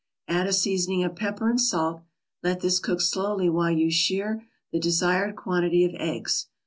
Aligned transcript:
Add 0.27 0.47
a 0.47 0.51
seasoning 0.53 1.03
of 1.03 1.15
pepper 1.15 1.47
and 1.47 1.61
salt. 1.61 2.01
Let 2.41 2.61
this 2.61 2.79
cook 2.79 3.01
slowly 3.01 3.51
while 3.51 3.69
you 3.69 3.91
shir 3.91 4.43
the 4.71 4.79
desired 4.79 5.35
quantity 5.35 5.85
of 5.85 5.93
eggs. 5.93 6.47